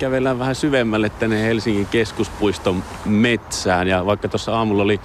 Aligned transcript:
Kävellään 0.00 0.38
vähän 0.38 0.54
syvemmälle 0.54 1.08
tänne 1.08 1.42
Helsingin 1.42 1.86
keskuspuiston 1.86 2.82
metsään 3.04 3.88
ja 3.88 4.06
vaikka 4.06 4.28
tuossa 4.28 4.56
aamulla 4.56 4.82
oli 4.82 5.00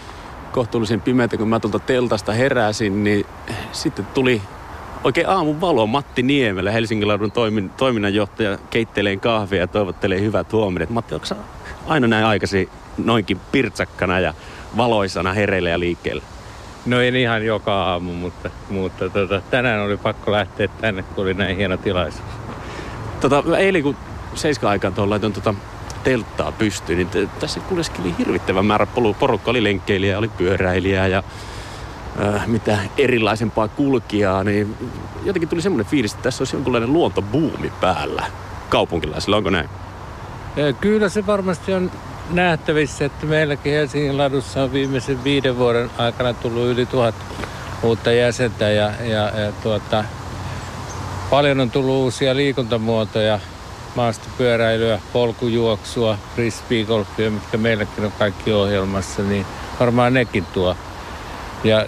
kohtuullisen 0.51 1.01
pimeätä, 1.01 1.37
kun 1.37 1.47
mä 1.47 1.59
tuolta 1.59 1.79
teltasta 1.79 2.33
heräsin, 2.33 3.03
niin 3.03 3.25
sitten 3.71 4.05
tuli 4.05 4.41
oikein 5.03 5.29
aamun 5.29 5.61
valo 5.61 5.87
Matti 5.87 6.23
Niemelä, 6.23 6.71
Helsingin 6.71 7.07
laadun 7.07 7.31
toimin, 7.31 7.69
toiminnanjohtaja, 7.69 8.57
keittelee 8.69 9.17
kahvia 9.17 9.59
ja 9.59 9.67
toivottelee 9.67 10.21
hyvät 10.21 10.53
huomenet. 10.53 10.89
Matti, 10.89 11.15
onko 11.15 11.27
aina 11.87 12.07
näin 12.07 12.25
aikaisin 12.25 12.69
noinkin 13.05 13.39
pirtsakkana 13.51 14.19
ja 14.19 14.33
valoisana 14.77 15.33
hereillä 15.33 15.69
ja 15.69 15.79
liikkeellä? 15.79 16.23
No 16.85 17.01
en 17.01 17.15
ihan 17.15 17.45
joka 17.45 17.83
aamu, 17.83 18.13
mutta, 18.13 18.49
mutta 18.69 19.09
tota, 19.09 19.41
tänään 19.51 19.81
oli 19.81 19.97
pakko 19.97 20.31
lähteä 20.31 20.67
tänne, 20.67 21.03
kun 21.03 21.23
oli 21.23 21.33
näin 21.33 21.57
hieno 21.57 21.77
tilaisuus. 21.77 22.23
Tota, 23.21 23.43
eilen 23.57 23.83
kun 23.83 23.95
seiskan 24.35 24.69
aikaan 24.69 24.93
tuolla 24.93 25.09
laitoin 25.09 25.33
tota 25.33 25.53
telttaa 26.03 26.51
pystyyn, 26.51 26.97
niin 26.97 27.29
tässä 27.39 27.59
kuuleskeli 27.59 28.15
hirvittävän 28.17 28.65
määrä 28.65 28.87
porukka. 29.19 29.51
Oli 29.51 29.63
lenkkeilijä, 29.63 30.17
oli 30.17 30.27
pyöräilijää 30.27 31.07
ja 31.07 31.23
äh, 32.25 32.47
mitä 32.47 32.77
erilaisempaa 32.97 33.67
kulkijaa, 33.67 34.43
niin 34.43 34.75
jotenkin 35.23 35.49
tuli 35.49 35.61
semmoinen 35.61 35.85
fiilis, 35.85 36.13
että 36.13 36.23
tässä 36.23 36.41
olisi 36.41 36.55
jonkunlainen 36.55 36.93
luontobuumi 36.93 37.71
päällä 37.81 38.25
kaupunkilaisilla. 38.69 39.37
Onko 39.37 39.49
näin? 39.49 39.69
Kyllä 40.81 41.09
se 41.09 41.25
varmasti 41.25 41.73
on 41.73 41.91
nähtävissä, 42.29 43.05
että 43.05 43.25
meilläkin 43.25 43.73
Helsingin 43.73 44.17
ladussa 44.17 44.63
on 44.63 44.73
viimeisen 44.73 45.23
viiden 45.23 45.57
vuoden 45.57 45.91
aikana 45.97 46.33
tullut 46.33 46.67
yli 46.67 46.85
tuhat 46.85 47.15
uutta 47.83 48.11
jäsentä 48.11 48.69
ja, 48.69 48.91
ja, 49.03 49.39
ja 49.39 49.51
tuota, 49.63 50.03
paljon 51.29 51.59
on 51.59 51.71
tullut 51.71 51.95
uusia 51.95 52.35
liikuntamuotoja– 52.35 53.39
maastopyöräilyä, 53.95 54.99
polkujuoksua, 55.13 56.17
frisbeegolfia, 56.35 57.31
mitkä 57.31 57.57
meilläkin 57.57 58.05
on 58.05 58.11
kaikki 58.19 58.53
ohjelmassa, 58.53 59.23
niin 59.23 59.45
varmaan 59.79 60.13
nekin 60.13 60.45
tuo. 60.53 60.75
Ja 61.63 61.85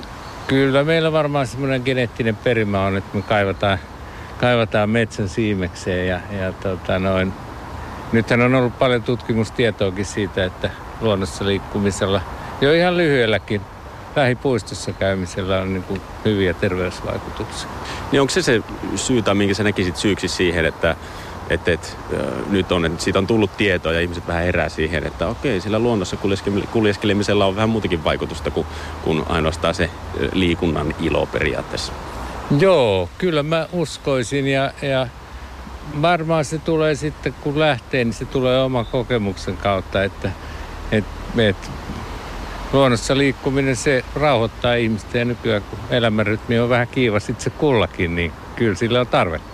kyllä 0.48 0.84
meillä 0.84 1.12
varmaan 1.12 1.48
semmoinen 1.48 1.82
geneettinen 1.86 2.36
perimä 2.36 2.86
on, 2.86 2.98
että 2.98 3.18
me 3.18 3.22
kaivataan, 3.22 3.80
kaivataan 4.40 4.90
metsän 4.90 5.30
siimekseen 5.30 6.08
ja, 6.08 6.20
ja 6.40 6.54
tota 6.54 7.00
noin. 7.00 7.34
Nythän 8.12 8.42
on 8.42 8.56
ollut 8.56 8.80
paljon 8.80 9.04
tutkimustietoakin 9.04 10.06
siitä, 10.06 10.44
että 10.44 10.70
luonnossa 11.02 11.46
liikkumisella 11.46 12.22
jo 12.62 12.74
ihan 12.74 12.98
lyhyelläkin 12.98 13.62
lähipuistossa 14.16 14.92
käymisellä 14.92 15.62
on 15.62 15.74
niin 15.74 15.84
kuin 15.84 16.02
hyviä 16.26 16.54
terveysvaikutuksia. 16.54 17.70
Niin 18.12 18.22
onko 18.22 18.32
se 18.32 18.42
se 18.42 18.62
syy 18.96 19.22
tai 19.22 19.36
minkä 19.36 19.54
sä 19.54 19.64
näkisit 19.64 19.98
syyksi 19.98 20.28
siihen, 20.28 20.66
että 20.66 20.96
että 21.54 21.72
et, 21.72 21.98
nyt 22.50 22.72
on, 22.72 22.86
että 22.86 23.04
siitä 23.04 23.20
on 23.20 23.28
tullut 23.28 23.58
tietoa 23.58 23.94
ja 23.94 24.02
ihmiset 24.02 24.28
vähän 24.28 24.44
herää 24.44 24.70
siihen, 24.70 25.08
että 25.08 25.28
okei, 25.28 25.62
sillä 25.62 25.80
luonnossa 25.80 26.18
kuljeskelemisella 26.72 27.46
on 27.46 27.56
vähän 27.56 27.70
muutakin 27.70 28.04
vaikutusta 28.04 28.52
kuin, 28.52 28.68
kuin 29.04 29.24
ainoastaan 29.30 29.76
se 29.76 29.90
liikunnan 30.34 30.96
ilo 31.00 31.26
periaatteessa. 31.26 31.94
Joo, 32.60 33.10
kyllä 33.18 33.44
mä 33.44 33.68
uskoisin 33.72 34.48
ja, 34.48 34.72
ja 34.82 35.08
varmaan 36.02 36.46
se 36.46 36.58
tulee 36.58 36.96
sitten, 36.96 37.34
kun 37.42 37.60
lähtee, 37.60 38.04
niin 38.04 38.14
se 38.14 38.26
tulee 38.26 38.64
oman 38.64 38.86
kokemuksen 38.86 39.58
kautta, 39.58 40.04
että 40.04 40.32
et, 40.92 41.06
et, 41.38 41.72
luonnossa 42.74 43.18
liikkuminen 43.18 43.76
se 43.76 44.06
rauhoittaa 44.16 44.74
ihmistä 44.74 45.18
ja 45.18 45.26
nykyään 45.26 45.62
kun 45.62 45.80
elämänrytmi 45.90 46.60
on 46.60 46.70
vähän 46.70 46.88
kiivas 46.88 47.30
itse 47.30 47.50
kullakin, 47.50 48.16
niin 48.16 48.32
kyllä 48.56 48.76
sillä 48.76 49.00
on 49.00 49.08
tarvetta. 49.08 49.53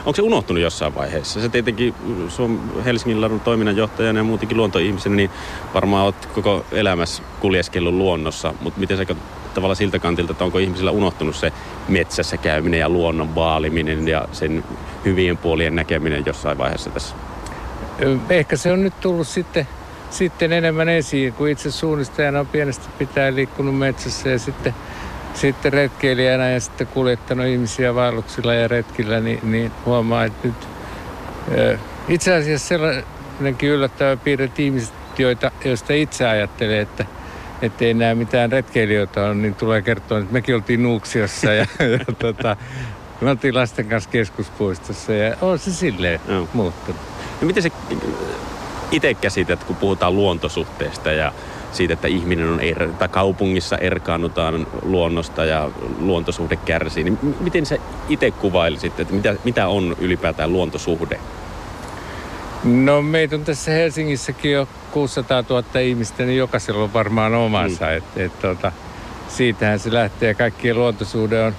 Onko 0.00 0.16
se 0.16 0.22
unohtunut 0.22 0.62
jossain 0.62 0.94
vaiheessa? 0.94 1.40
Se 1.40 1.48
tietenkin 1.48 1.94
sun 2.28 2.82
Helsingin 2.84 3.20
ladun 3.20 3.40
toiminnanjohtajana 3.40 4.18
ja 4.18 4.24
muutenkin 4.24 4.56
luontoihmisenä, 4.56 5.16
niin 5.16 5.30
varmaan 5.74 6.04
olet 6.04 6.26
koko 6.26 6.64
elämässä 6.72 7.22
kuljeskellut 7.40 7.94
luonnossa, 7.94 8.54
mutta 8.60 8.80
miten 8.80 8.96
se 8.96 9.06
tavalla 9.54 9.74
siltä 9.74 9.98
kantilta, 9.98 10.32
että 10.32 10.44
onko 10.44 10.58
ihmisillä 10.58 10.90
unohtunut 10.90 11.36
se 11.36 11.52
metsässä 11.88 12.36
käyminen 12.36 12.80
ja 12.80 12.88
luonnon 12.88 13.34
vaaliminen 13.34 14.08
ja 14.08 14.28
sen 14.32 14.64
hyvien 15.04 15.36
puolien 15.36 15.76
näkeminen 15.76 16.22
jossain 16.26 16.58
vaiheessa 16.58 16.90
tässä? 16.90 17.16
Ehkä 18.30 18.56
se 18.56 18.72
on 18.72 18.82
nyt 18.82 19.00
tullut 19.00 19.28
sitten, 19.28 19.68
sitten 20.10 20.52
enemmän 20.52 20.88
esiin, 20.88 21.32
kun 21.32 21.48
itse 21.48 21.70
suunnistajana 21.70 22.40
on 22.40 22.46
pienestä 22.46 22.86
pitää 22.98 23.34
liikkunut 23.34 23.78
metsässä 23.78 24.28
ja 24.28 24.38
sitten 24.38 24.74
sitten 25.34 25.72
retkeilijänä 25.72 26.50
ja 26.50 26.60
sitten 26.60 26.86
kuljettanut 26.86 27.46
ihmisiä 27.46 27.94
vaelluksilla 27.94 28.54
ja 28.54 28.68
retkillä, 28.68 29.20
niin, 29.20 29.40
niin 29.42 29.72
huomaa, 29.86 30.24
että 30.24 30.48
nyt 30.48 30.68
itse 32.08 32.34
asiassa 32.34 32.68
sellainenkin 32.68 33.68
yllättävä 33.68 34.16
piirre, 34.16 34.44
että 34.44 34.62
ihmiset, 34.62 34.94
joita, 35.18 35.50
joista 35.64 35.92
itse 35.92 36.28
ajattelee, 36.28 36.80
että 36.80 37.04
että 37.62 37.84
ei 37.84 37.94
näe 37.94 38.14
mitään 38.14 38.52
retkeilijöitä 38.52 39.24
on, 39.24 39.42
niin 39.42 39.54
tulee 39.54 39.82
kertoa, 39.82 40.18
että 40.18 40.32
mekin 40.32 40.54
oltiin 40.54 40.82
Nuuksiossa 40.82 41.52
ja, 41.52 41.66
ja 41.98 42.14
tota, 42.18 42.56
me 43.20 43.30
oltiin 43.30 43.54
lasten 43.54 43.88
kanssa 43.88 44.10
keskuspuistossa 44.10 45.12
ja 45.12 45.36
on 45.40 45.58
se 45.58 45.72
silleen 45.72 46.20
no. 46.26 46.48
muuttunut. 46.52 47.00
No 47.40 47.46
miten 47.46 47.62
se 47.62 47.72
itse 48.92 49.14
käsität, 49.14 49.64
kun 49.64 49.76
puhutaan 49.76 50.16
luontosuhteesta 50.16 51.12
ja 51.12 51.32
siitä, 51.72 51.92
että 51.92 52.08
ihminen 52.08 52.48
on 52.48 52.60
er, 52.60 52.88
tai 52.88 53.08
kaupungissa 53.08 53.78
erkaannutaan 53.78 54.66
luonnosta 54.82 55.44
ja 55.44 55.70
luontosuhde 55.98 56.56
kärsii. 56.56 57.04
Niin 57.04 57.18
miten 57.40 57.66
sä 57.66 57.76
itse 58.08 58.30
kuvailisit, 58.30 59.00
että 59.00 59.14
mitä, 59.14 59.34
mitä 59.44 59.68
on 59.68 59.96
ylipäätään 60.00 60.52
luontosuhde? 60.52 61.20
No 62.64 63.02
meitä 63.02 63.36
on 63.36 63.44
tässä 63.44 63.70
Helsingissäkin 63.70 64.52
jo 64.52 64.68
600 64.90 65.44
000 65.48 65.80
ihmistä, 65.80 66.22
niin 66.22 66.38
jokaisella 66.38 66.82
on 66.82 66.92
varmaan 66.92 67.34
omansa. 67.34 67.84
Mm. 67.84 67.96
Et, 67.96 68.04
et, 68.16 68.40
tota, 68.40 68.72
siitähän 69.28 69.78
se 69.78 69.92
lähtee. 69.92 70.34
Kaikkien 70.34 70.76
luontosuhde 70.76 71.42
on, 71.42 71.54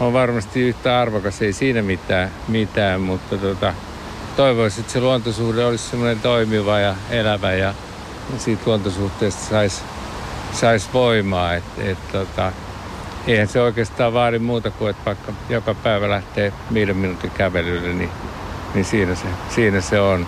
on 0.00 0.12
varmasti 0.12 0.60
yhtä 0.60 1.00
arvokas, 1.00 1.42
ei 1.42 1.52
siinä 1.52 1.82
mitään, 1.82 2.30
mitään 2.48 3.00
mutta 3.00 3.36
tota, 3.36 3.74
toivoisin, 4.36 4.80
että 4.80 4.92
se 4.92 5.00
luontosuhde 5.00 5.64
olisi 5.64 5.88
semmoinen 5.88 6.20
toimiva 6.20 6.78
ja 6.78 6.94
elävä 7.10 7.52
ja 7.52 7.74
siitä 8.38 8.62
luontosuhteesta 8.66 9.44
saisi 9.44 9.82
sais 10.52 10.92
voimaa. 10.92 11.54
Et, 11.54 11.64
et, 11.78 12.12
tota, 12.12 12.52
eihän 13.26 13.48
se 13.48 13.60
oikeastaan 13.60 14.12
vaadi 14.12 14.38
muuta 14.38 14.70
kuin, 14.70 14.90
että 14.90 15.04
vaikka 15.04 15.32
joka 15.48 15.74
päivä 15.74 16.10
lähtee 16.10 16.52
viiden 16.74 16.96
minuutin 16.96 17.30
kävelylle, 17.30 17.92
niin, 17.92 18.10
niin 18.74 18.84
siinä, 18.84 19.14
se, 19.14 19.26
siinä 19.48 19.80
se 19.80 20.00
on. 20.00 20.26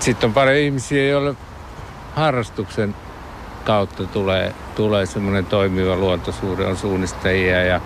Sitten 0.00 0.28
on 0.28 0.34
paljon 0.34 0.56
ihmisiä, 0.56 1.06
joille 1.06 1.34
harrastuksen 2.14 2.94
kautta 3.64 4.06
tulee, 4.06 4.54
tulee 4.74 5.06
semmoinen 5.06 5.46
toimiva 5.46 5.96
luontosuhde, 5.96 6.66
on 6.66 6.76
suunnistajia 6.76 7.62
ja 7.62 7.80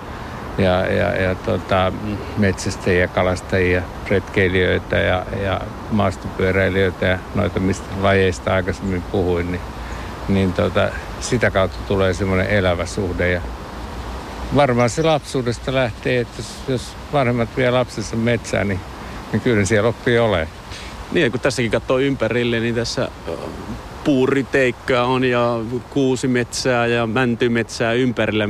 ja, 0.58 0.86
ja, 0.86 1.22
ja 1.22 1.34
tota, 1.34 1.92
metsästäjiä, 2.36 3.08
kalastajia, 3.08 3.82
retkeilijöitä 4.08 4.96
ja, 4.96 5.26
ja 5.42 5.60
maastopyöräilijöitä 5.90 7.06
ja 7.06 7.18
noita, 7.34 7.60
mistä 7.60 7.86
lajeista 8.00 8.54
aikaisemmin 8.54 9.02
puhuin, 9.02 9.52
niin, 9.52 9.60
niin 10.28 10.52
tota, 10.52 10.88
sitä 11.20 11.50
kautta 11.50 11.78
tulee 11.88 12.14
semmoinen 12.14 12.50
elävä 12.50 12.86
suhde. 12.86 13.30
Ja 13.30 13.40
varmaan 14.56 14.90
se 14.90 15.02
lapsuudesta 15.02 15.74
lähtee, 15.74 16.20
että 16.20 16.34
jos, 16.38 16.54
jos 16.68 16.96
vanhemmat 17.12 17.48
vie 17.56 17.70
lapsensa 17.70 18.16
metsään, 18.16 18.68
niin, 18.68 18.80
niin 19.32 19.40
kyllä 19.40 19.64
siellä 19.64 19.88
oppii 19.88 20.18
ole. 20.18 20.48
Niin, 21.12 21.30
kun 21.30 21.40
tässäkin 21.40 21.70
katsoo 21.70 21.98
ympärille, 21.98 22.60
niin 22.60 22.74
tässä 22.74 23.08
puuriteikkaa 24.04 25.04
on 25.06 25.24
ja 25.24 25.60
kuusimetsää 25.90 26.86
ja 26.86 27.06
mäntymetsää 27.06 27.92
ympärillä 27.92 28.48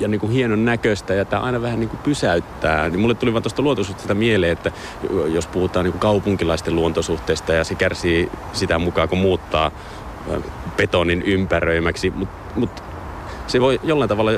ja 0.00 0.08
niin 0.08 0.20
kuin 0.20 0.32
hienon 0.32 0.64
näköistä 0.64 1.14
ja 1.14 1.24
tämä 1.24 1.42
aina 1.42 1.62
vähän 1.62 1.80
niin 1.80 1.88
kuin 1.88 2.00
pysäyttää. 2.02 2.88
Niin 2.88 3.00
mulle 3.00 3.14
tuli 3.14 3.32
vaan 3.32 3.42
tuosta 3.42 3.62
luontosuhteesta 3.62 4.14
mieleen, 4.14 4.52
että 4.52 4.72
jos 5.26 5.46
puhutaan 5.46 5.84
niin 5.84 5.92
kuin 5.92 6.00
kaupunkilaisten 6.00 6.76
luontosuhteista 6.76 7.52
ja 7.52 7.64
se 7.64 7.74
kärsii 7.74 8.30
sitä 8.52 8.78
mukaan, 8.78 9.08
kun 9.08 9.18
muuttaa 9.18 9.70
betonin 10.76 11.22
ympäröimäksi, 11.22 12.10
mutta 12.10 12.54
mut 12.56 12.82
se 13.50 13.60
voi 13.60 13.80
jollain 13.82 14.08
tavalla, 14.08 14.30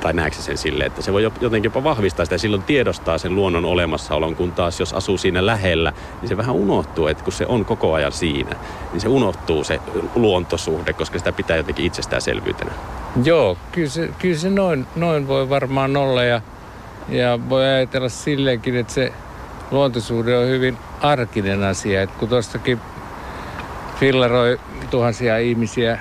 tai 0.00 0.12
näetkö 0.12 0.42
sen 0.42 0.58
sille, 0.58 0.84
että 0.84 1.02
se 1.02 1.12
voi 1.12 1.22
jotenkin 1.22 1.64
jopa 1.64 1.84
vahvistaa 1.84 2.24
sitä 2.24 2.34
ja 2.34 2.38
silloin 2.38 2.62
tiedostaa 2.62 3.18
sen 3.18 3.34
luonnon 3.34 3.64
olemassaolon, 3.64 4.36
kun 4.36 4.52
taas 4.52 4.80
jos 4.80 4.92
asuu 4.92 5.18
siinä 5.18 5.46
lähellä, 5.46 5.92
niin 6.20 6.28
se 6.28 6.36
vähän 6.36 6.54
unohtuu, 6.54 7.06
että 7.06 7.24
kun 7.24 7.32
se 7.32 7.46
on 7.46 7.64
koko 7.64 7.94
ajan 7.94 8.12
siinä, 8.12 8.56
niin 8.92 9.00
se 9.00 9.08
unohtuu 9.08 9.64
se 9.64 9.80
luontosuhde, 10.14 10.92
koska 10.92 11.18
sitä 11.18 11.32
pitää 11.32 11.56
jotenkin 11.56 11.86
itsestäänselvyytenä. 11.86 12.70
Joo, 13.24 13.58
kyllä 13.72 13.88
se, 13.88 14.10
kyllä 14.18 14.38
se 14.38 14.50
noin, 14.50 14.86
noin 14.96 15.28
voi 15.28 15.48
varmaan 15.48 15.96
olla 15.96 16.24
ja, 16.24 16.40
ja 17.08 17.38
voi 17.48 17.64
ajatella 17.64 18.08
silleenkin, 18.08 18.76
että 18.76 18.92
se 18.92 19.12
luontosuhde 19.70 20.38
on 20.38 20.46
hyvin 20.46 20.78
arkinen 21.00 21.64
asia, 21.64 22.02
että 22.02 22.18
kun 22.18 22.28
tuostakin 22.28 22.80
filleroi 24.00 24.60
tuhansia 24.90 25.38
ihmisiä 25.38 25.98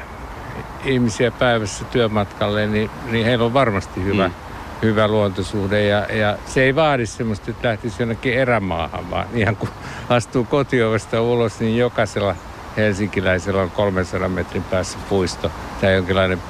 ihmisiä 0.86 1.32
päivässä 1.32 1.86
työmatkalle, 1.86 2.68
niin, 2.68 2.90
niin 3.12 3.26
heillä 3.26 3.46
on 3.46 3.54
varmasti 3.54 4.04
hyvä, 4.04 4.28
mm. 4.28 4.34
hyvä 4.82 5.08
luontosuhde 5.08 5.86
ja, 5.86 6.06
ja 6.14 6.38
se 6.46 6.64
ei 6.64 6.76
vaadi 6.76 7.06
semmoista, 7.06 7.52
että 7.52 7.68
lähtisi 7.68 8.02
jonnekin 8.02 8.34
erämaahan, 8.34 9.10
vaan 9.10 9.28
ihan 9.34 9.56
kun 9.56 9.70
astuu 10.10 10.44
kotiovesta 10.44 11.22
ulos, 11.22 11.60
niin 11.60 11.78
jokaisella 11.78 12.36
helsinkiläisellä 12.78 13.62
on 13.62 13.72
300 13.72 14.30
metrin 14.30 14.64
päässä 14.64 14.98
puisto 15.10 15.52
tai 15.82 15.94
jonkinlainen 15.94 16.42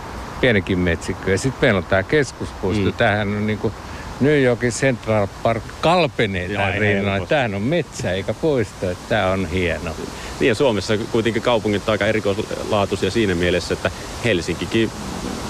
pienikin 0.42 0.80
metsikkö. 0.80 1.32
Ja 1.32 1.38
sitten 1.38 1.60
meillä 1.62 1.78
on 1.78 1.84
tämä 1.84 2.04
keskuspuisto. 2.04 2.86
Mm. 2.86 2.94
Tämähän 2.94 3.28
on 3.28 3.48
niin 3.48 3.60
kuin 3.60 3.74
New 4.20 4.44
Yorkin 4.44 4.72
Central 4.72 5.28
Park 5.44 5.64
kalpenee 5.82 6.50
tämän 6.50 6.74
rinnalla. 6.74 7.26
Tämähän 7.26 7.56
on 7.56 7.62
metsä 7.62 8.12
eikä 8.12 8.34
puisto, 8.34 8.90
että 8.90 9.10
tämä 9.10 9.32
on 9.32 9.46
hieno. 9.46 9.92
Niin 10.40 10.48
ja 10.48 10.56
Suomessa 10.56 10.98
kuitenkin 10.98 11.42
kaupungit 11.42 11.82
ovat 11.82 11.90
aika 11.90 12.06
erikoislaatuisia 12.06 13.12
siinä 13.12 13.36
mielessä, 13.36 13.74
että 13.74 13.92
Helsinkikin 14.24 14.92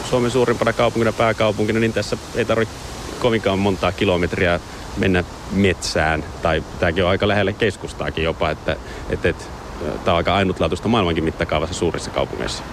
Suomen 0.10 0.32
suurimpana 0.32 0.74
kaupunkina, 0.74 1.12
pääkaupunkina, 1.12 1.80
niin 1.80 1.94
tässä 1.94 2.18
ei 2.36 2.46
tarvitse 2.46 2.76
kovinkaan 3.20 3.60
montaa 3.60 3.92
kilometriä 3.92 4.60
mennä 4.98 5.24
metsään. 5.52 6.24
Tai 6.42 6.64
tämäkin 6.80 7.04
on 7.04 7.10
aika 7.10 7.28
lähellä 7.28 7.54
keskustaakin 7.54 8.24
jopa, 8.24 8.50
että, 8.50 8.76
että, 9.10 9.30
että 9.30 9.44
tämä 10.06 10.14
on 10.14 10.18
aika 10.18 10.36
ainutlaatuista 10.36 10.88
maailmankin 10.88 11.24
mittakaavassa 11.24 11.76
suurissa 11.76 12.12
kaupungeissa. 12.12 12.64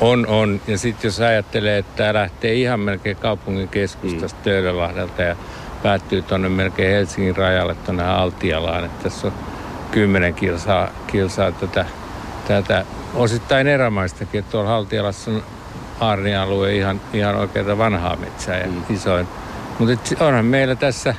On, 0.00 0.26
on. 0.26 0.60
Ja 0.66 0.78
sitten 0.78 1.08
jos 1.08 1.20
ajattelee, 1.20 1.78
että 1.78 1.96
tämä 1.96 2.14
lähtee 2.14 2.54
ihan 2.54 2.80
melkein 2.80 3.16
kaupungin 3.16 3.68
keskustasta 3.68 4.38
mm. 4.38 4.42
Töölölahdelta 4.42 5.22
ja 5.22 5.36
päättyy 5.82 6.22
tuonne 6.22 6.48
melkein 6.48 6.94
Helsingin 6.94 7.36
rajalle 7.36 7.74
tuonne 7.74 8.04
Altialaan. 8.04 8.84
Että 8.84 9.02
tässä 9.02 9.26
on 9.26 9.32
kymmenen 9.90 10.34
kilsaa, 10.34 10.88
kilsaa 11.06 11.52
tätä, 11.52 11.86
tätä 12.48 12.84
osittain 13.14 13.66
erämaistakin. 13.66 14.38
Että 14.38 14.52
tuolla 14.52 14.70
Haltialassa 14.70 15.30
on 15.30 15.42
Aarnialue 16.00 16.74
ihan, 16.74 17.00
ihan 17.12 17.34
oikeita 17.34 17.78
vanhaa 17.78 18.16
metsää 18.16 18.58
ja 18.58 18.66
mm. 18.66 18.82
isoin. 18.90 19.28
Mutta 19.78 20.24
onhan 20.24 20.44
meillä 20.44 20.74
tässä, 20.74 21.14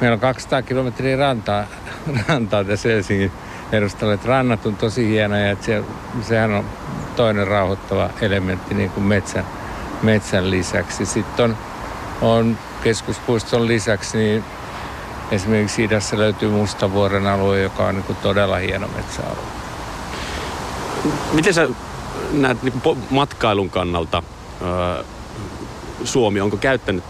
meillä 0.00 0.14
on 0.14 0.20
200 0.20 0.62
kilometriä 0.62 1.16
rantaa, 1.16 1.64
rantaa 2.28 2.64
tässä 2.64 2.88
Helsingin 2.88 3.32
edustalla. 3.72 4.14
Että 4.14 4.28
rannat 4.28 4.66
on 4.66 4.76
tosi 4.76 5.08
hienoja, 5.08 5.50
että 5.50 5.66
se, 5.66 5.84
sehän 6.22 6.50
on 6.50 6.64
toinen 7.22 7.46
rauhoittava 7.46 8.10
elementti 8.20 8.74
niin 8.74 8.90
kuin 8.90 9.04
metsän, 9.04 9.44
metsän 10.02 10.50
lisäksi. 10.50 11.06
Sitten 11.06 11.44
on, 11.44 11.56
on 12.20 12.58
keskuspuiston 12.82 13.66
lisäksi 13.66 14.18
niin 14.18 14.44
esimerkiksi 15.30 15.84
idässä 15.84 16.18
löytyy 16.18 16.50
Mustavuoren 16.50 17.26
alue, 17.26 17.60
joka 17.60 17.86
on 17.86 17.94
niin 17.94 18.04
kuin 18.04 18.16
todella 18.22 18.56
hieno 18.56 18.88
metsäalue. 18.88 19.42
Miten 21.32 21.54
sä 21.54 21.68
näet 22.32 22.62
niin 22.62 22.80
kuin 22.80 22.98
matkailun 23.10 23.70
kannalta 23.70 24.22
Suomi, 26.04 26.40
onko 26.40 26.56
käyttänyt 26.56 27.04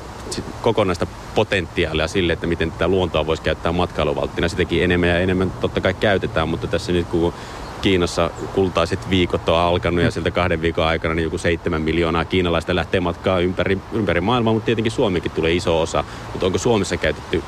kokonaista 0.62 1.06
potentiaalia 1.34 2.08
sille, 2.08 2.32
että 2.32 2.46
miten 2.46 2.72
tätä 2.72 2.88
luontoa 2.88 3.26
voisi 3.26 3.42
käyttää 3.42 3.72
matkailuvalttina. 3.72 4.48
Sitäkin 4.48 4.84
enemmän 4.84 5.08
ja 5.08 5.18
enemmän 5.18 5.50
totta 5.50 5.80
kai 5.80 5.94
käytetään, 5.94 6.48
mutta 6.48 6.66
tässä 6.66 6.92
nyt 6.92 7.06
kun 7.06 7.34
Kiinassa 7.82 8.30
kultaiset 8.54 9.10
viikot 9.10 9.48
on 9.48 9.58
alkanut 9.58 10.04
ja 10.04 10.10
siltä 10.10 10.30
kahden 10.30 10.62
viikon 10.62 10.86
aikana 10.86 11.14
niin 11.14 11.24
joku 11.24 11.38
seitsemän 11.38 11.82
miljoonaa 11.82 12.24
kiinalaista 12.24 12.74
lähtee 12.74 13.00
matkaa 13.00 13.38
ympäri, 13.38 13.78
ympäri 13.92 14.20
maailmaa, 14.20 14.52
mutta 14.52 14.66
tietenkin 14.66 14.92
Suomikin 14.92 15.30
tulee 15.30 15.52
iso 15.52 15.80
osa. 15.80 16.04
Mutta 16.32 16.46
onko 16.46 16.58
Suomessa 16.58 16.96
käytetty 16.96 17.42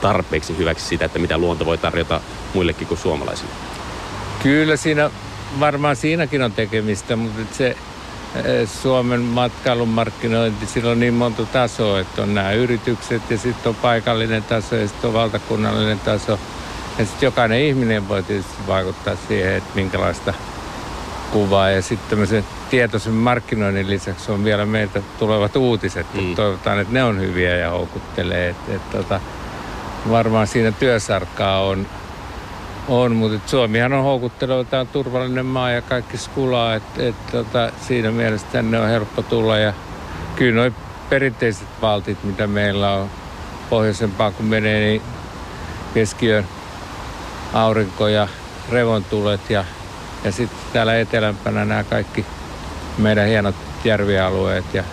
tarpeeksi 0.00 0.58
hyväksi 0.58 0.86
sitä, 0.86 1.04
että 1.04 1.18
mitä 1.18 1.38
luonto 1.38 1.66
voi 1.66 1.78
tarjota 1.78 2.20
muillekin 2.54 2.86
kuin 2.86 2.98
suomalaisille? 2.98 3.52
Kyllä 4.42 4.76
siinä, 4.76 5.10
varmaan 5.60 5.96
siinäkin 5.96 6.42
on 6.42 6.52
tekemistä, 6.52 7.16
mutta 7.16 7.54
se 7.54 7.76
eh, 8.34 8.68
Suomen 8.68 9.20
matkailun 9.20 9.88
markkinointi, 9.88 10.66
sillä 10.66 10.90
on 10.90 11.00
niin 11.00 11.14
monta 11.14 11.46
tasoa, 11.46 12.00
että 12.00 12.22
on 12.22 12.34
nämä 12.34 12.52
yritykset 12.52 13.22
ja 13.30 13.38
sitten 13.38 13.70
on 13.70 13.74
paikallinen 13.74 14.42
taso 14.42 14.76
ja 14.76 14.88
sitten 14.88 15.08
on 15.08 15.14
valtakunnallinen 15.14 16.00
taso– 16.00 16.38
ja 17.00 17.06
sitten 17.06 17.26
jokainen 17.26 17.60
ihminen 17.60 18.08
voi 18.08 18.22
tietysti 18.22 18.66
vaikuttaa 18.66 19.16
siihen, 19.28 19.54
että 19.54 19.70
minkälaista 19.74 20.34
kuvaa. 21.32 21.70
Ja 21.70 21.82
sitten 21.82 22.10
tämmöisen 22.10 22.44
tietoisen 22.70 23.12
markkinoinnin 23.12 23.90
lisäksi 23.90 24.32
on 24.32 24.44
vielä 24.44 24.66
meiltä 24.66 25.02
tulevat 25.18 25.56
uutiset. 25.56 26.06
Mm. 26.14 26.34
Toivotaan, 26.34 26.80
että 26.80 26.94
ne 26.94 27.04
on 27.04 27.20
hyviä 27.20 27.56
ja 27.56 27.70
houkuttelee. 27.70 28.48
Et, 28.48 28.56
et, 28.68 28.90
tota, 28.90 29.20
varmaan 30.10 30.46
siinä 30.46 30.72
työsarkkaa 30.72 31.60
on, 31.66 31.86
on 32.88 33.16
mutta 33.16 33.36
et 33.36 33.48
Suomihan 33.48 33.92
on 33.92 34.04
houkutteleva, 34.04 34.64
tämä 34.64 34.80
on 34.80 34.88
turvallinen 34.88 35.46
maa 35.46 35.70
ja 35.70 35.82
kaikki 35.82 36.18
skulaa, 36.18 36.74
että 36.74 37.08
et, 37.08 37.26
tota, 37.32 37.72
siinä 37.80 38.10
mielessä 38.10 38.46
tänne 38.52 38.80
on 38.80 38.88
helppo 38.88 39.22
tulla 39.22 39.58
ja 39.58 39.72
kyllä 40.36 40.62
nuo 40.62 40.70
perinteiset 41.08 41.68
valtit, 41.82 42.24
mitä 42.24 42.46
meillä 42.46 42.90
on 42.90 43.10
pohjoisempaan 43.70 44.34
kun 44.34 44.46
menee, 44.46 44.80
niin 44.80 45.02
keskiön 45.94 46.46
aurinko 47.52 48.08
ja 48.08 48.28
revontulet 48.70 49.50
ja, 49.50 49.64
ja 50.24 50.32
sitten 50.32 50.58
täällä 50.72 50.98
etelämpänä 50.98 51.64
nämä 51.64 51.84
kaikki 51.84 52.26
meidän 52.98 53.26
hienot 53.26 53.54
järvialueet 53.84 54.74
ja, 54.74 54.84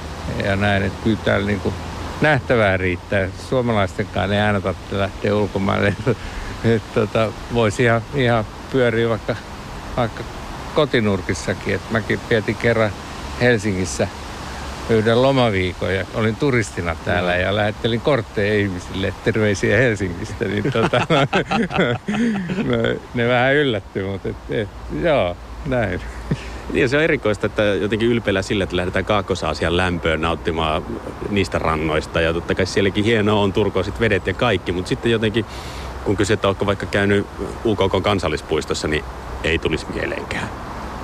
ja 0.45 0.55
näin, 0.55 0.83
että 0.83 1.03
kyllä 1.03 1.17
täällä 1.25 1.47
niin 1.47 1.59
kuin 1.59 1.75
nähtävää 2.21 2.77
riittää. 2.77 3.27
Suomalaistenkaan 3.49 4.33
ei 4.33 4.39
aina 4.39 4.61
tarvitse 4.61 4.97
lähteä 4.97 5.35
ulkomaille. 5.35 5.95
tota, 6.95 7.31
voisi 7.53 7.83
ihan, 7.83 8.01
ihan 8.15 8.45
pyöriä 8.71 9.09
vaikka, 9.09 9.35
vaikka 9.97 10.23
kotinurkissakin. 10.75 11.75
Et 11.75 11.91
mäkin 11.91 12.19
pietin 12.29 12.55
kerran 12.55 12.91
Helsingissä 13.41 14.07
yhden 14.89 15.21
lomaviikon 15.21 15.95
ja 15.95 16.05
olin 16.13 16.35
turistina 16.35 16.95
täällä 17.05 17.35
ja 17.35 17.55
lähettelin 17.55 18.01
kortteja 18.01 18.59
ihmisille, 18.59 19.13
terveisiä 19.23 19.77
Helsingistä, 19.77 20.45
niin 20.45 20.71
tota, 20.71 21.07
ne, 22.63 22.99
ne 23.13 23.27
vähän 23.27 23.55
yllätty, 23.55 24.03
mutta 24.03 24.29
et, 24.29 24.35
et, 24.49 24.69
joo, 25.01 25.37
näin. 25.65 26.01
Niin 26.73 26.89
se 26.89 26.97
on 26.97 27.03
erikoista, 27.03 27.45
että 27.45 27.63
jotenkin 27.63 28.09
ylpeillä 28.09 28.41
sillä, 28.41 28.63
että 28.63 28.75
lähdetään 28.75 29.05
Kaakkois-Aasian 29.05 29.77
lämpöön 29.77 30.21
nauttimaan 30.21 30.85
niistä 31.29 31.59
rannoista. 31.59 32.21
Ja 32.21 32.33
totta 32.33 32.55
kai 32.55 32.65
sielläkin 32.65 33.03
hienoa 33.03 33.41
on 33.41 33.53
turkoisit 33.53 33.99
vedet 33.99 34.27
ja 34.27 34.33
kaikki, 34.33 34.71
mutta 34.71 34.89
sitten 34.89 35.11
jotenkin, 35.11 35.45
kun 36.03 36.17
kysyt, 36.17 36.45
että 36.45 36.65
vaikka 36.65 36.85
käynyt 36.85 37.27
UKK 37.65 38.03
kansallispuistossa, 38.03 38.87
niin 38.87 39.03
ei 39.43 39.59
tulisi 39.59 39.85
mieleenkään. 39.93 40.49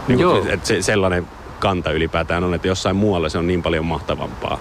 Niin, 0.08 0.20
Joo. 0.20 0.46
Että 0.50 0.68
se, 0.68 0.82
sellainen 0.82 1.28
kanta 1.64 1.92
ylipäätään 1.92 2.44
on, 2.44 2.54
että 2.54 2.68
jossain 2.68 2.96
muualla 2.96 3.30
se 3.30 3.38
on 3.38 3.48
niin 3.48 3.64
paljon 3.64 3.86
mahtavampaa. 3.86 4.60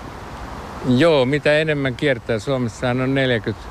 Joo, 0.89 1.25
mitä 1.25 1.59
enemmän 1.59 1.95
kiertää. 1.95 2.39
Suomessahan 2.39 3.01
on 3.01 3.15
40, 3.15 3.69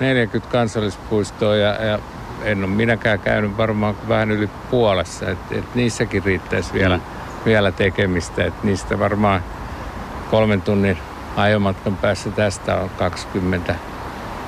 40 0.00 0.52
kansallispuistoa 0.52 1.56
ja, 1.56 1.84
ja 1.84 1.98
en 2.44 2.58
ole 2.58 2.66
minäkään 2.66 3.18
käynyt 3.18 3.56
varmaan 3.56 3.94
vähän 4.08 4.30
yli 4.30 4.50
puolessa. 4.70 5.30
Et, 5.30 5.38
et 5.50 5.74
niissäkin 5.74 6.24
riittäisi 6.24 6.72
vielä, 6.72 6.96
mm. 6.96 7.02
vielä 7.44 7.72
tekemistä. 7.72 8.44
Et 8.44 8.64
niistä 8.64 8.98
varmaan 8.98 9.42
kolmen 10.30 10.62
tunnin 10.62 10.98
ajomatkan 11.36 11.96
päässä 11.96 12.30
tästä 12.30 12.76
on 12.76 12.90
20, 12.90 13.74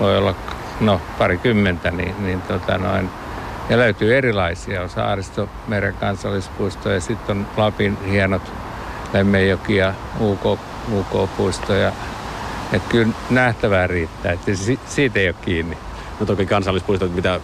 voi 0.00 0.18
olla 0.18 0.34
no 0.80 1.00
parikymmentä, 1.18 1.90
niin, 1.90 2.14
niin 2.26 2.42
tota 2.42 2.78
noin, 2.78 3.10
ja 3.68 3.78
löytyy 3.78 4.16
erilaisia. 4.16 4.82
On 4.82 4.88
Saaristomeren 4.88 5.94
kansallispuisto 5.94 6.90
ja 6.90 7.00
sitten 7.00 7.36
on 7.36 7.46
Lapin 7.56 7.98
hienot 8.04 8.52
Lemmenjoki 9.12 9.76
ja 9.76 9.94
UK, 10.20 10.58
UK-puistoja. 10.92 11.92
Että 12.72 12.88
kyllä 12.88 13.12
nähtävää 13.30 13.86
riittää, 13.86 14.32
että 14.32 14.50
siitä 14.86 15.20
ei 15.20 15.28
ole 15.28 15.36
kiinni. 15.44 15.78
No 16.20 16.26
toki 16.26 16.46
kansallispuistot, 16.46 17.14
mitä 17.14 17.40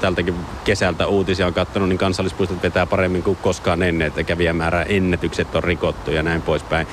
tältäkin 0.00 0.34
kesältä 0.64 1.06
uutisia 1.06 1.46
on 1.46 1.54
katsonut, 1.54 1.88
niin 1.88 1.98
kansallispuistot 1.98 2.62
vetää 2.62 2.86
paremmin 2.86 3.22
kuin 3.22 3.36
koskaan 3.36 3.82
ennen, 3.82 4.08
että 4.08 4.24
kävijämäärä 4.24 4.82
ennätykset 4.82 5.54
on 5.54 5.64
rikottu 5.64 6.10
ja 6.10 6.22
näin 6.22 6.42
poispäin. 6.42 6.86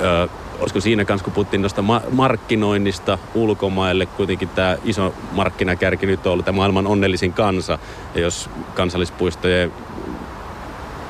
Öö, 0.00 0.26
olisiko 0.60 0.80
siinä 0.80 1.04
kanssa, 1.04 1.24
kun 1.24 1.32
puhuttiin 1.32 1.62
tuosta 1.62 1.82
ma- 1.82 2.02
markkinoinnista 2.10 3.18
ulkomaille, 3.34 4.06
kuitenkin 4.06 4.48
tämä 4.48 4.76
iso 4.84 5.14
markkinakärki 5.32 6.06
nyt 6.06 6.26
on 6.26 6.32
ollut 6.32 6.44
tämä 6.44 6.56
maailman 6.56 6.86
onnellisin 6.86 7.32
kansa. 7.32 7.78
Ja 8.14 8.20
jos 8.20 8.50
kansallispuistojen 8.74 9.72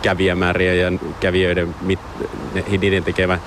kävijämääriä 0.02 0.74
ja 0.74 0.92
kävijöiden 1.20 1.74
mit, 1.80 1.98
niiden 2.80 3.04
tekevä, 3.04 3.38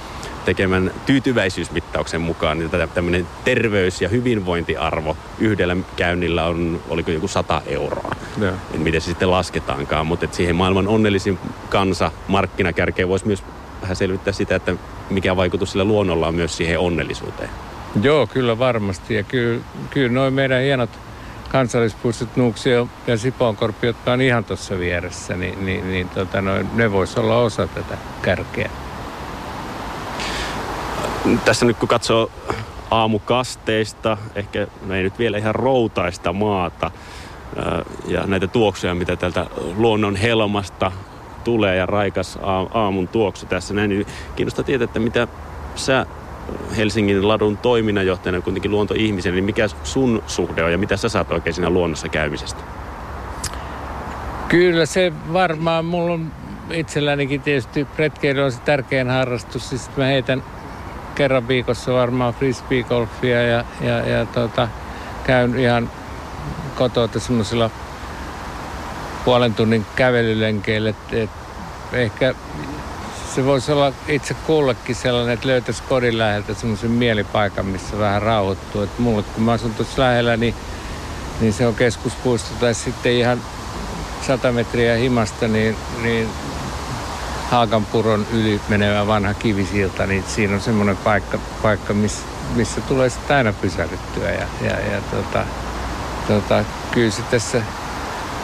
tekemän 0.45 0.91
tyytyväisyysmittauksen 1.05 2.21
mukaan, 2.21 2.59
niin 2.59 2.69
tämmöinen 2.93 3.27
terveys- 3.45 4.01
ja 4.01 4.09
hyvinvointiarvo 4.09 5.17
yhdellä 5.39 5.77
käynnillä 5.95 6.45
on, 6.45 6.81
oliko 6.89 7.11
joku 7.11 7.27
100 7.27 7.61
euroa. 7.65 8.15
Ja. 8.41 8.53
En 8.73 8.81
miten 8.81 9.01
se 9.01 9.05
sitten 9.05 9.31
lasketaankaan, 9.31 10.07
mutta 10.07 10.27
siihen 10.31 10.55
maailman 10.55 10.87
onnellisin 10.87 11.39
kansa 11.69 12.11
markkinakärkeen 12.27 13.07
voisi 13.07 13.27
myös 13.27 13.43
vähän 13.83 13.95
selvittää 13.95 14.33
sitä, 14.33 14.55
että 14.55 14.75
mikä 15.09 15.35
vaikutus 15.35 15.71
sillä 15.71 15.85
luonnolla 15.85 16.27
on 16.27 16.35
myös 16.35 16.57
siihen 16.57 16.79
onnellisuuteen. 16.79 17.49
Joo, 18.01 18.27
kyllä 18.27 18.59
varmasti. 18.59 19.13
Ja 19.13 19.23
kyllä, 19.23 19.61
kyllä 19.89 20.11
noin 20.11 20.33
meidän 20.33 20.61
hienot 20.61 20.89
kansallispuistot 21.49 22.35
Nuuksio 22.35 22.87
ja 23.07 23.17
Sipoonkorpi, 23.17 23.87
jotka 23.87 24.11
on 24.11 24.21
ihan 24.21 24.43
tuossa 24.43 24.79
vieressä, 24.79 25.35
niin, 25.35 25.65
niin, 25.65 25.91
niin 25.91 26.09
tota, 26.09 26.41
noin, 26.41 26.69
ne 26.73 26.91
voisi 26.91 27.19
olla 27.19 27.37
osa 27.37 27.67
tätä 27.67 27.97
kärkeä. 28.21 28.69
Tässä 31.45 31.65
nyt 31.65 31.77
kun 31.77 31.89
katsoo 31.89 32.31
aamukasteista, 32.91 34.17
ehkä 34.35 34.67
no 34.85 34.95
ei 34.95 35.03
nyt 35.03 35.19
vielä 35.19 35.37
ihan 35.37 35.55
routaista 35.55 36.33
maata 36.33 36.91
ja 38.07 38.23
näitä 38.27 38.47
tuoksuja, 38.47 38.95
mitä 38.95 39.15
tältä 39.15 39.45
luonnon 39.75 40.15
helmasta 40.15 40.91
tulee 41.43 41.75
ja 41.75 41.85
raikas 41.85 42.39
aamun 42.73 43.07
tuoksu 43.07 43.45
tässä 43.45 43.73
näin, 43.73 43.89
niin 43.89 44.05
kiinnostaa 44.35 44.63
tietää, 44.63 44.85
että 44.85 44.99
mitä 44.99 45.27
sä 45.75 46.05
Helsingin 46.77 47.27
ladun 47.27 47.57
toiminnanjohtajana 47.57 48.41
kuitenkin 48.41 48.71
luontoihmisenä, 48.71 49.35
niin 49.35 49.45
mikä 49.45 49.67
sun 49.83 50.23
suhde 50.27 50.63
on 50.63 50.71
ja 50.71 50.77
mitä 50.77 50.97
sä 50.97 51.09
saat 51.09 51.31
oikein 51.31 51.53
siinä 51.53 51.69
luonnossa 51.69 52.09
käymisestä? 52.09 52.63
Kyllä 54.47 54.85
se 54.85 55.13
varmaan, 55.33 55.85
mulla 55.85 56.13
on 56.13 56.31
itsellänikin 56.71 57.41
tietysti 57.41 57.87
retkeily 57.97 58.41
on 58.41 58.51
se 58.51 58.61
tärkein 58.61 59.09
harrastus. 59.09 59.69
Siis 59.69 59.89
mä 59.97 60.05
heitän 60.05 60.43
kerran 61.15 61.47
viikossa 61.47 61.93
varmaan 61.93 62.33
frisbeegolfia 62.33 63.41
ja, 63.41 63.65
ja, 63.81 64.09
ja 64.09 64.25
tota, 64.25 64.67
käyn 65.23 65.59
ihan 65.59 65.89
kotoa 66.75 67.09
semmoisilla 67.17 67.69
puolen 69.25 69.53
tunnin 69.53 69.85
kävelylenkeillä. 69.95 70.89
Et, 70.89 71.13
et 71.13 71.29
ehkä 71.93 72.35
se 73.35 73.45
voisi 73.45 73.71
olla 73.71 73.93
itse 74.07 74.33
kullekin 74.33 74.95
sellainen, 74.95 75.33
että 75.33 75.47
löytäisi 75.47 75.83
kodin 75.83 76.17
läheltä 76.17 76.53
semmoisen 76.53 76.91
mielipaikan, 76.91 77.65
missä 77.65 77.99
vähän 77.99 78.21
rauhoittuu. 78.21 78.81
Et 78.81 78.99
mulle, 78.99 79.23
kun 79.23 79.43
mä 79.43 79.51
asun 79.51 79.73
tuossa 79.73 80.01
lähellä, 80.01 80.37
niin, 80.37 80.55
niin 81.39 81.53
se 81.53 81.67
on 81.67 81.75
keskuspuisto 81.75 82.49
tai 82.59 82.73
sitten 82.73 83.11
ihan 83.11 83.41
100 84.27 84.51
metriä 84.51 84.95
himasta, 84.95 85.47
niin, 85.47 85.75
niin 86.01 86.29
Haakanpuron 87.51 88.27
yli 88.31 88.61
menevä 88.69 89.07
vanha 89.07 89.33
kivisilta, 89.33 90.07
niin 90.07 90.23
siinä 90.27 90.53
on 90.53 90.61
semmoinen 90.61 90.97
paikka, 90.97 91.39
paikka 91.61 91.93
missä, 91.93 92.21
missä 92.55 92.81
tulee 92.81 93.09
sitten 93.09 93.37
aina 93.37 93.53
pysähdyttyä. 93.53 94.31
Ja, 94.31 94.47
ja, 94.61 94.79
ja 94.79 95.01
tota, 95.11 95.45
tota, 96.27 96.65
kyllä 96.91 97.11
se 97.11 97.21
tässä 97.21 97.61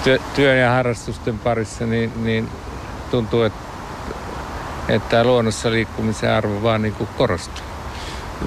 työ, 0.03 0.20
työn 0.36 0.58
ja 0.58 0.72
harrastusten 0.72 1.39
parissa 1.39 1.86
niin, 1.86 2.12
niin 2.24 2.50
tuntuu, 3.12 3.41
että, 3.41 3.60
että 4.89 5.24
luonnossa 5.24 5.72
liikkumisen 5.72 6.34
arvo 6.34 6.63
vaan 6.63 6.82
niin 6.82 6.94
kuin 6.94 7.10
korostuu. 7.18 7.63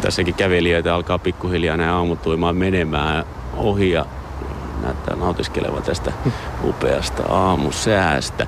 Tässäkin 0.01 0.35
kävelijöitä 0.35 0.95
alkaa 0.95 1.19
pikkuhiljaa 1.19 1.77
nämä 1.77 1.97
aamutuimaan 1.97 2.57
menemään 2.57 3.25
ohi 3.57 3.91
ja 3.91 4.07
näyttää 4.83 5.17
nautiskelevan 5.17 5.83
tästä 5.83 6.13
upeasta 6.65 7.23
aamusäästä. 7.23 8.47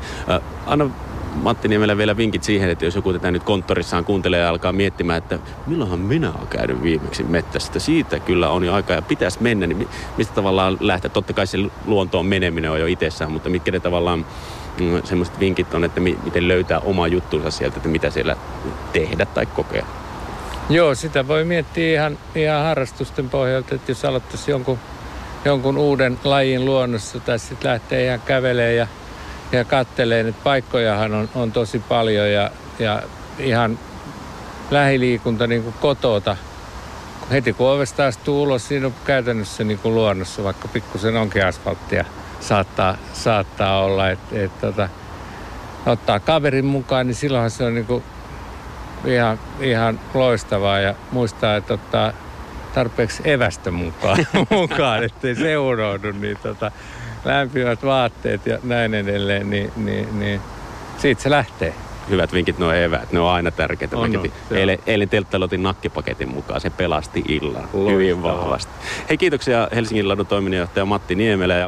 Anna 0.67 0.91
Matti 1.35 1.69
Niemelä 1.69 1.97
vielä 1.97 2.17
vinkit 2.17 2.45
siihen, 2.45 2.71
että 2.71 2.85
jos 2.85 2.97
joku 2.97 3.13
tätä 3.13 3.31
nyt 3.31 3.43
konttorissaan 3.43 4.05
kuuntelee 4.05 4.41
ja 4.41 4.49
alkaa 4.49 4.73
miettimään, 4.73 5.19
että 5.19 5.39
milloinhan 5.67 5.99
minä 5.99 6.33
olen 6.33 6.47
käynyt 6.47 6.83
viimeksi 6.83 7.23
mettästä. 7.23 7.79
Siitä 7.79 8.21
kyllä 8.21 8.51
on 8.51 8.65
jo 8.65 8.75
aika 8.75 8.93
ja 8.93 9.03
pitäisi 9.03 9.43
mennä, 9.43 9.67
niin 9.67 9.89
mistä 10.17 10.35
tavallaan 10.35 10.77
lähteä? 10.81 11.09
Totta 11.09 11.33
kai 11.33 11.47
se 11.47 11.59
luontoon 11.87 12.27
meneminen 12.27 12.71
on 12.71 12.81
jo 12.81 12.87
itsessään, 12.87 13.33
mutta 13.33 13.49
mitkä 13.49 13.71
ne 13.71 13.81
tavallaan 13.81 14.27
mm, 14.81 15.03
semmoiset 15.05 15.41
vinkit 15.41 15.75
on, 15.75 15.85
että 15.85 16.01
miten 16.01 16.49
löytää 16.49 16.81
oma 16.81 17.07
juttunsa 17.07 17.51
sieltä, 17.51 17.77
että 17.77 17.89
mitä 17.89 18.11
siellä 18.11 18.37
tehdä 18.93 19.27
tai 19.27 19.47
kokea? 19.47 19.87
Joo, 20.71 20.95
sitä 20.95 21.29
voi 21.29 21.45
miettiä 21.45 21.93
ihan, 21.93 22.19
ihan 22.35 22.63
harrastusten 22.63 23.31
pohjalta, 23.31 23.75
että 23.75 23.91
jos 23.91 24.05
aloittaisi 24.05 24.51
jonkun, 24.51 24.79
jonkun 25.45 25.79
uuden 25.79 26.19
lajin 26.25 26.65
luonnossa 26.65 27.21
tai 27.21 27.39
sitten 27.39 27.71
lähtee 27.71 28.07
ihan 28.07 28.21
kävelemään 28.21 28.77
ja 28.77 28.87
ja 29.55 29.65
kattelee, 29.65 30.21
että 30.21 30.45
paikkojahan 30.45 31.15
on, 31.15 31.29
on 31.35 31.53
tosi 31.53 31.79
paljon 31.79 32.33
ja, 32.33 32.51
ja 32.79 33.03
ihan 33.39 33.79
lähiliikunta 34.71 35.47
niin 35.47 35.63
kuin 35.63 35.75
kotota. 35.81 36.37
Heti 37.31 37.53
kun 37.53 37.71
ovesta 37.71 38.07
astuu 38.07 38.43
ulos, 38.43 38.69
siinä 38.69 38.87
on 38.87 38.95
käytännössä 39.05 39.65
niin 39.65 39.79
kuin 39.79 39.95
luonnossa, 39.95 40.45
vaikka 40.45 40.69
pikkusen 40.69 41.17
onkin 41.17 41.47
asfalttia 41.47 42.05
saattaa, 42.41 42.97
saattaa 43.13 43.85
olla. 43.85 44.11
Että 44.11 44.41
et, 44.41 44.61
tota, 44.61 44.89
ottaa 45.87 46.21
kaverin 46.21 46.65
mukaan, 46.65 47.07
niin 47.07 47.15
silloinhan 47.15 47.51
se 47.51 47.65
on 47.65 47.75
niin 47.75 47.87
kuin 47.87 48.05
ihan, 49.05 49.39
ihan 49.61 50.01
loistavaa 50.15 50.81
ja 50.81 50.95
muistaa, 51.11 51.57
että 51.57 51.75
ottaa 51.75 52.13
tarpeeksi 52.75 53.23
evästä 53.25 53.71
mukaan, 53.71 54.27
mukaan 54.51 55.05
ettei 55.05 55.35
se 55.35 55.59
unohdu. 55.59 56.13
Niin 56.13 56.39
tota, 56.43 56.73
lämpimät 57.25 57.85
vaatteet 57.85 58.47
ja 58.47 58.59
näin 58.63 58.95
edelleen, 58.95 59.51
niin, 59.51 59.73
niin, 59.77 60.19
niin 60.19 60.41
siitä 60.99 61.23
se 61.23 61.31
lähtee. 61.31 61.75
Hyvät 62.11 62.33
vinkit 62.33 62.59
nuo 62.59 62.73
eväät, 62.73 63.13
ne 63.13 63.21
on 63.21 63.31
aina 63.31 63.51
tärkeitä. 63.51 63.97
On, 63.97 64.17
on, 64.17 64.31
eilen, 64.51 64.79
eilen 64.87 65.09
telttailla 65.09 65.45
otin 65.45 65.63
nakkipaketin 65.63 66.29
mukaan, 66.29 66.61
se 66.61 66.71
pelasti 66.71 67.25
illan 67.29 67.55
Loistavaa. 67.63 67.91
hyvin 67.91 68.23
vahvasti. 68.23 68.73
Hei 69.09 69.17
kiitoksia 69.17 69.69
Helsingin 69.75 70.09
ladun 70.09 70.27
toiminnanjohtaja 70.27 70.87
Matti 70.87 71.15
Niemelä. 71.15 71.55
Ja 71.55 71.63